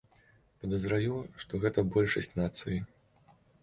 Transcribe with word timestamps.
Падазраю, 0.63 1.19
што 1.45 1.63
гэта 1.67 1.87
большасць 1.99 2.35
нацыі. 2.43 2.79